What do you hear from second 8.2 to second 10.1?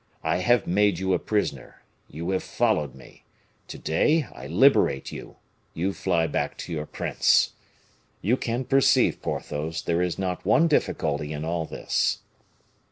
can perceive, Porthos, there